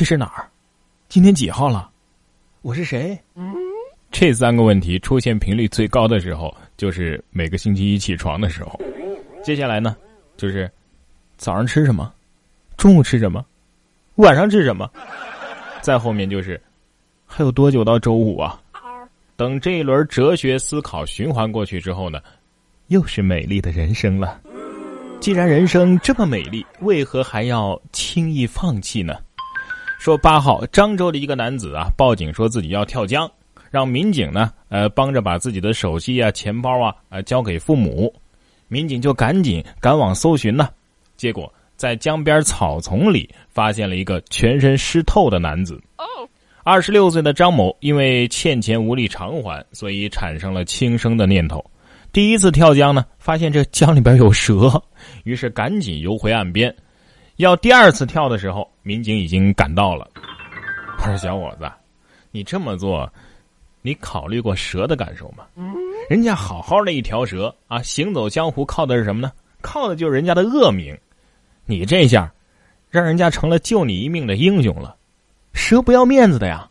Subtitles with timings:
[0.00, 0.48] 这是哪儿？
[1.10, 1.90] 今天几号了？
[2.62, 3.20] 我是谁？
[4.10, 8.80] 这三个问题出现频率最高的时候，就是每个星期一起床的时候。
[9.44, 9.94] 接下来呢，
[10.38, 10.72] 就是
[11.36, 12.10] 早上吃什么，
[12.78, 13.44] 中午吃什么，
[14.14, 14.90] 晚上吃什么。
[15.82, 16.58] 再后面就是
[17.26, 18.58] 还有多久到周五啊？
[19.36, 22.18] 等这一轮哲学思考循环过去之后呢，
[22.86, 24.40] 又是美丽的人生了。
[25.20, 29.12] 既然人生这么美丽，为何还要轻易放弃呢？
[30.00, 33.30] 说八号，漳州的一个男子啊，报警说自己要跳江，
[33.70, 38.10] 让民警呢，呃，帮着把自己的手机啊、钱包啊，呃，交给父母。
[38.66, 40.70] 民警就赶紧赶往搜寻呢，
[41.18, 45.78] 结果在江边草丛里发现了一个全身湿透的男子。
[46.64, 51.62] 二十六岁的张某因为欠钱无力偿还，所以产生了轻生的念头。
[52.10, 54.82] 第一次跳江呢，发现这江里边有蛇，
[55.24, 56.74] 于是赶紧游回岸边。
[57.40, 60.06] 要第二次跳的时候，民警已经赶到了。
[60.98, 61.70] 他说：“小伙子，
[62.30, 63.10] 你这么做，
[63.80, 65.44] 你考虑过蛇的感受吗？
[66.10, 69.32] 人家好好的一条蛇啊，行走江湖靠的是什么呢？
[69.62, 70.94] 靠的就是人家的恶名。
[71.64, 72.30] 你这下，
[72.90, 74.94] 让人家成了救你一命的英雄了。
[75.54, 76.68] 蛇不要面子的呀，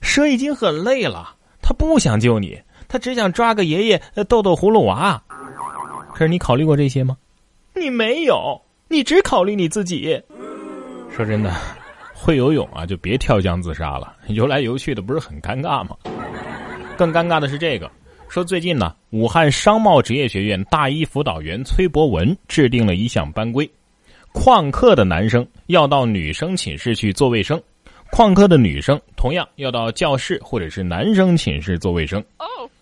[0.00, 2.58] 蛇已经很累了，他不想救你，
[2.88, 5.22] 他只想抓个爷爷逗逗葫芦娃。
[6.14, 7.18] 可是你考虑过这些吗？
[7.74, 8.58] 你没有。”
[8.88, 10.20] 你只考虑你自己。
[11.14, 11.52] 说真的，
[12.14, 15.96] 会游泳啊，就别跳江自杀了，游来游去的不是很尴尬吗？
[16.96, 17.90] 更尴尬的是这个，
[18.28, 23.68] 说最近呢，武汉商贸职业学院大一辅导员崔博文制定了一项班规：
[24.32, 27.60] 旷课的男生要到女生寝室去做卫生，
[28.12, 32.22] 旷课的女生同样要到教室或者是男生寝室做卫生。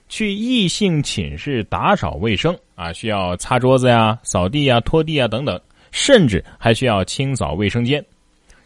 [0.07, 5.59] 去异性寝室打扫卫生啊，需要擦桌子呀、扫地呀、拖地啊等等。
[5.95, 8.05] 甚至还需要清扫卫生间。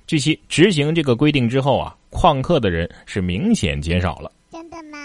[0.06, 4.32] 据悉，执行这个规定之后啊，旷课的人是明显减少了。
[4.50, 4.98] 真的吗？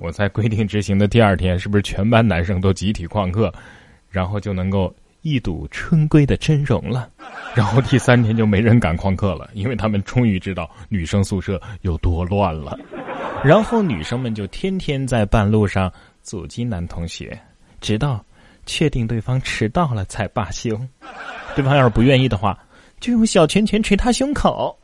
[0.00, 3.54] 我在规定执行的第二天，是不是全班男生都集体旷课，
[4.10, 7.08] 然后就能够一睹春闺的真容了？
[7.54, 12.76] 然后第三天就没人敢旷课了，因为他们终于知道女生宿舍有多乱了。
[13.44, 15.92] 然后女生们就天天在半路上
[16.24, 17.38] 阻击男同学，
[17.80, 18.20] 直到
[18.66, 20.76] 确定对方迟到了才罢休。
[21.58, 22.56] 对方要是不愿意的话，
[23.00, 24.78] 就用小拳拳捶他胸口。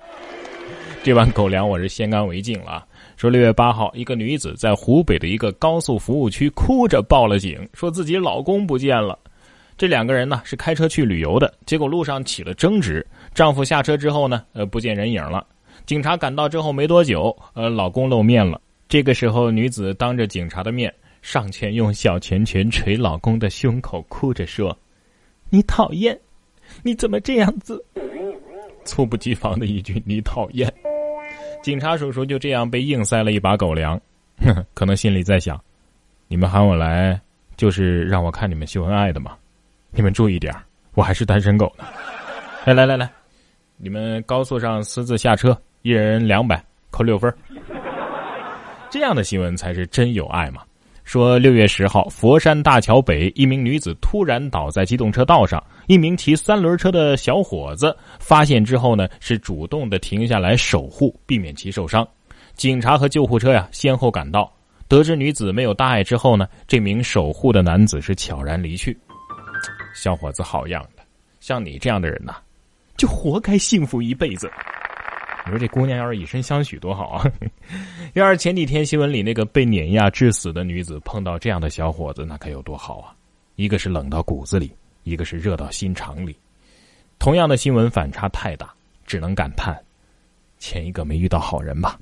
[1.04, 2.84] 这碗狗粮我是先干为敬了。
[3.16, 9.16] 说六月八号，一个女子在湖北的一个高速服务区哭着报了警，说自己老公不见了。
[9.78, 15.46] 这两个人呢是开车去旅游的，结果路上起了争执，丈夫下车之后呢，呃，不见人影了。
[15.86, 18.60] 警察赶到之后没多久，呃，老公露面了。
[18.88, 20.92] 这个时候，女子当着警察的面
[21.22, 24.76] 上前用小拳拳捶老公的胸口，哭着说
[25.50, 26.18] ：“你讨厌。”
[26.82, 27.84] 你怎么这样子？
[28.84, 30.70] 猝不及防的一句“你讨厌”，
[31.62, 33.98] 警察叔叔就这样被硬塞了一把狗粮，
[34.74, 35.58] 可能心里在想：
[36.28, 37.18] 你们喊我来
[37.56, 39.36] 就是让我看你们秀恩爱的吗？
[39.90, 40.54] 你们注意点
[40.94, 41.84] 我还是单身狗呢。
[42.66, 43.10] 来来来来，
[43.78, 47.32] 你们高速上私自下车，一人两百，扣六分。
[48.90, 50.62] 这样的新闻才是真有爱嘛。
[51.04, 62.06] 说六月十号，佛山大桥北，一名女子突然倒在机动车道上，一名骑三轮车的小伙子发现之后呢，是主动的停下来守护，避免其受伤。
[62.54, 64.50] 警察和救护车呀先后赶到，
[64.88, 68.98] 得知女子没有大碍之后呢，这名守护的男子是悄然离去。
[69.94, 71.02] 小伙子好样的，
[71.38, 72.36] 像你这样的人呐，
[72.96, 74.50] 就活该幸福一辈子。
[75.46, 77.32] 你说这姑娘要是以身相许多好啊！
[78.14, 83.14] 要是前几天新闻里那个被碾压致死的女子碰到这样的小伙子，那该有多好啊！
[83.56, 84.72] 一个是冷到骨子里，
[85.02, 86.34] 一个是热到心肠里。
[87.18, 88.72] 同样的新闻反差太大，
[89.06, 89.78] 只能感叹
[90.58, 91.98] 前一个没遇到好人吧。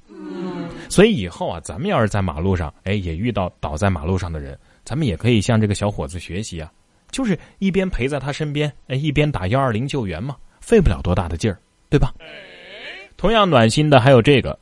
[0.89, 6.73] 所以以后啊，咱们要是在马路上，哎，也遇到倒在马路上的人，咱们也可以向这个小伙子学习啊，
[7.11, 11.59] 就是一边陪在他身边，哎，一边打幺二零救援嘛，费不了多大的劲儿，
[11.91, 12.15] 对吧？
[13.23, 14.59] 同样暖心的还有这个，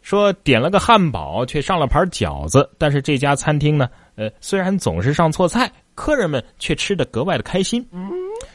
[0.00, 2.70] 说点了个汉堡，却上了盘饺子。
[2.78, 7.84] 但是这家餐厅呢，呃，虽然总是上错菜，客人们却吃的格外的开心。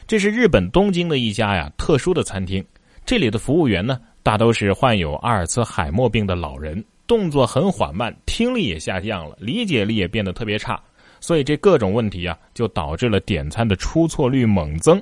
[0.06, 2.64] 这是日本东京的一家呀特殊的餐厅，
[3.04, 10.80] 这里的服务员呢，大都是患有阿尔茨海默病的老人，动作很缓慢，听力也下降了，理解力也变得特别差，
[11.20, 14.98] 所以这各种问题啊，就导致了点餐的出错率猛增。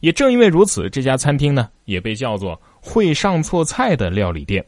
[0.00, 2.60] 也正因为如此，这家餐厅呢，也被叫做。
[2.82, 4.64] 会上错菜的料理店，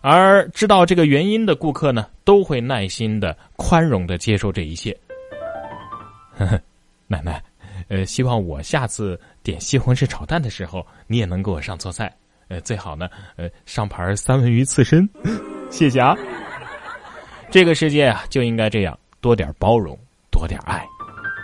[0.00, 4.96] 而知道这个原因的顾客呢，都会耐心的、宽容的接受这一切。
[7.08, 7.42] 奶奶，
[7.88, 12.14] 呃，希望我下次点西红柿炒蛋的时候，你也能给我上错菜。
[12.46, 15.08] 呃，最好呢，呃，上盘三文鱼刺身，
[15.68, 16.14] 谢谢啊。
[17.50, 19.98] 这个世界啊，就应该这样，多点包容，
[20.30, 20.86] 多点爱。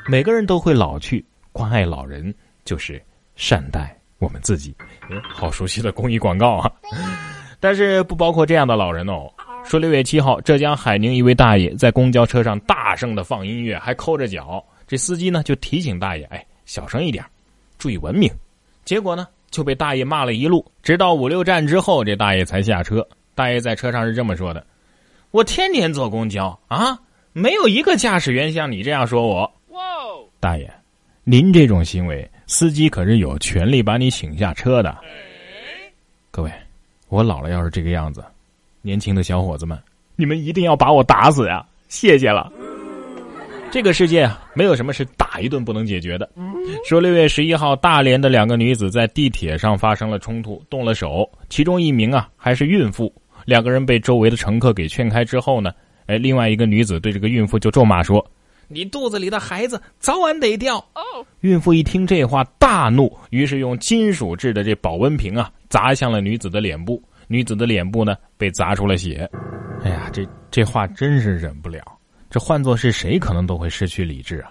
[0.09, 2.33] 每个人都会老去，关爱老人
[2.65, 3.03] 就是
[3.37, 4.75] 善待我们自己。
[5.29, 6.73] 好熟悉的公益广告啊！
[7.61, 9.31] 但是不包括这样的老人哦。
[9.65, 14.65] 说六月七号，浙江海宁一位大爷在公交车上大声的放音乐，还抠着脚。
[14.89, 17.25] 这司机呢就提醒大爷：“哎，小声一点，
[17.79, 18.29] 注意文明。”
[18.85, 23.07] 结果呢就被大爷骂了一路，直到五六站之后，这大爷才下车。
[23.35, 24.67] 大爷在车上是这么说的
[25.31, 26.99] ：“我天天坐公交啊，
[27.33, 29.81] 没有一个驾驶员像你这样说我。”哇
[30.41, 30.69] 大爷，
[31.23, 34.95] 您这种行为，司机可是有权利把你请下车的。
[36.31, 36.53] 各位，
[37.09, 38.23] 我老了要是这个样子。
[38.83, 39.79] 年轻的小伙子们，
[40.17, 41.65] 你们一定要把我打死呀！
[41.89, 42.53] 谢谢了。
[43.71, 46.29] 这个世界啊，没有什么是打一顿不能解决的。
[46.87, 53.11] 说六月十一号，大连的两个女子在地铁上发生了冲突，动了手，其中一名啊还是孕妇。
[53.47, 55.73] 两个人被周围的乘客给劝开之后呢，
[56.05, 58.23] 哎，另外一个女子对这个孕妇就咒骂说
[58.73, 61.03] ：“你肚子里的孩子早晚得掉。”哦，
[61.41, 67.03] 孕妇一听这话大怒，于是用金属制的这保温瓶啊砸向了女子的脸部。
[67.29, 69.31] 女子的脸部呢被砸出了血，
[69.83, 71.81] 哎呀，这这话真是忍不了。
[72.29, 74.51] 这换做是谁，可能都会失去理智啊！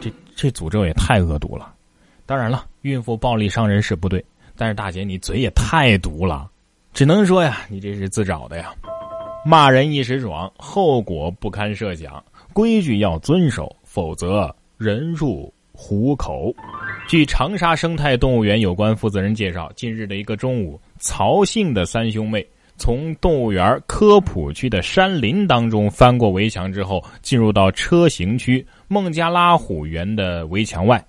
[0.00, 1.74] 这这诅咒也太恶毒了。
[2.24, 4.24] 当然了，孕妇暴力伤人是不对，
[4.56, 6.50] 但是大姐你嘴也太毒了，
[6.94, 8.74] 只能说呀，你这是自找的呀。
[9.44, 12.22] 骂人一时爽，后果不堪设想，
[12.56, 16.54] 规矩要遵守，否则人入虎口。
[17.06, 22.42] 据长沙生态动物园有关负责人介绍，近日的一个中午，曹姓的三兄妹
[22.78, 31.04] 从动物园科普区的山林当中翻过围墙之后，进入到车行区孟加拉虎园的围墙外，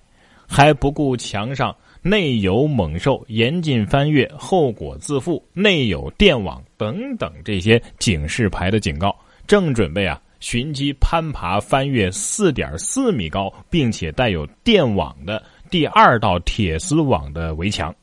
[0.46, 9.16] 还不顾墙上内有猛兽，严禁翻越，后果自负，内有电网等等这些警示牌的警告，
[9.48, 15.42] 正准备啊寻机攀爬翻越四点四米高并且带有电网的。
[15.70, 17.94] 第二道铁丝网的围墙，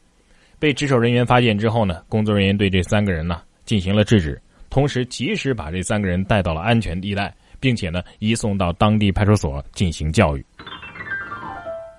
[0.59, 4.39] 被值守人员发现之后呢，工作人员对这三个人呢进行了制止，
[4.69, 10.45] 同时及时把这三个人带到了安全地带，并且呢移送到当地派出所进行教育。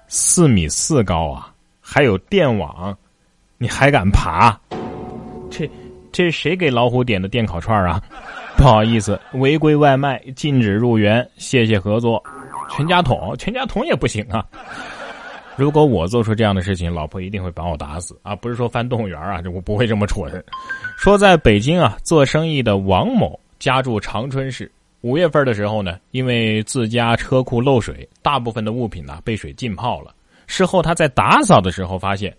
[0.08, 2.96] 四米四高啊，还有电网，
[3.58, 4.56] 你还敢爬？
[5.50, 5.68] 这
[6.12, 8.00] 这谁给老虎点的电烤串啊？
[8.66, 12.20] 不好意思，违规外卖，禁止入园，谢谢合作。
[12.68, 14.44] 全家桶，全家桶也不行啊。
[15.56, 18.36] 如果我做出这样的事情，老婆一定会把我打死啊！
[18.36, 20.44] 不是说翻动物园啊，我不会这么蠢。
[20.98, 24.72] 说在北京啊，做生意的王某家住长春市，
[25.02, 30.12] 五月份的时候呢，因为自家车库漏水，大部分的物品呢被水浸泡了。
[30.48, 32.36] 事后他在打扫的时候发现，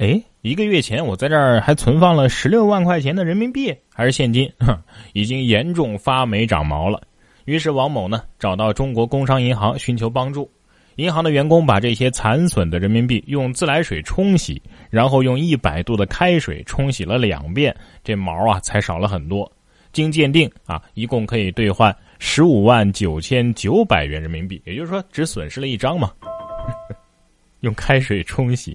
[0.00, 4.74] 哎，一个月前我在这儿还存放了十六万块钱的人民币还是现金， 哼，
[5.12, 7.02] 已经严重发霉长毛了。
[7.44, 10.50] 于是王某呢找到中国工商银行寻求帮助。
[10.96, 19.50] 银行的员工把这些残损的人民币用自来水冲洗，然后用一百度的开水冲洗了两遍，这毛啊才少了很多。
[19.92, 26.10] 经鉴定啊，一共可以兑换十五万九千九百元人民币，也就是说只损失了一张嘛。
[27.60, 28.74] 用开水冲洗，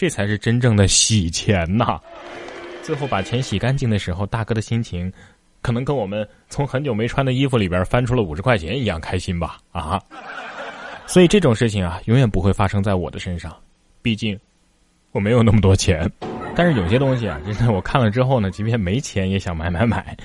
[0.00, 2.00] 这才是真正的洗钱呐！
[2.82, 5.12] 最后把钱洗干净的时候，大哥的心情，
[5.60, 9.58] 可能跟我们从很久没穿的衣服里边翻出了五十块钱一样开心吧？
[9.72, 10.02] 啊！
[11.06, 13.54] 所以这种事情啊，永远不会发生在我的身上，
[14.00, 14.40] 毕竟
[15.12, 16.10] 我没有那么多钱。
[16.56, 20.16] 但是有些东西啊，真的我看了之后呢，即便没钱也想买买买。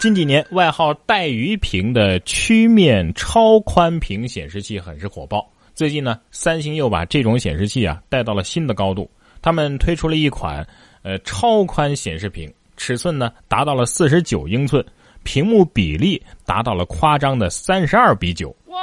[0.00, 5.50] 近几年，外号“带鱼屏”的曲面超宽屏显示器很是火爆。
[5.74, 9.10] 最近呢，三星又把这种显示器啊带到了新的高度，
[9.44, 10.66] 他们推出了一款
[11.02, 14.82] 呃超宽显示屏，尺寸呢达到了四十九英寸，
[15.22, 18.48] 屏幕比例达到了夸张的三十二比九。
[18.68, 18.78] 哇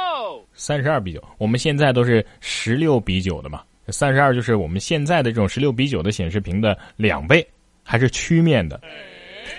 [0.54, 7.44] 三十二比九，我们现在都是十六比九的嘛，三十二就是我们现在的这种十六比九的显示屏的两倍，
[7.82, 8.80] 还是曲面的，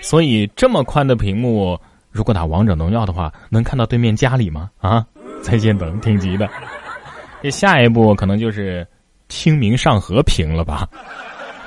[0.00, 1.78] 所以这么宽的屏幕，
[2.10, 4.70] 如果打王者荣耀的话，能看到对面家里吗？
[4.78, 5.06] 啊，
[5.42, 6.48] 在线等挺急的，
[7.42, 8.86] 这下一步可能就是
[9.34, 10.88] 清明上河平了吧？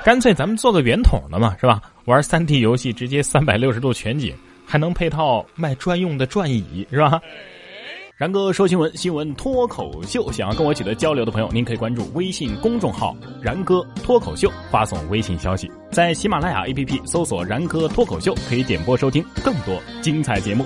[0.02, 1.82] 干脆咱们做个圆筒的嘛，是吧？
[2.06, 4.34] 玩三 D 游戏直接三百六十度全景，
[4.64, 7.20] 还能配套卖专用的转椅，是吧？
[8.16, 10.32] 然哥说新闻，新闻脱口秀。
[10.32, 20.64] 想要跟我取得交流的朋友，您可以关注微信公众号“然哥脱口秀”，发送微信消息，在喜马拉雅 APP 搜索“然哥脱口秀”，可以点播收听更多精彩节目。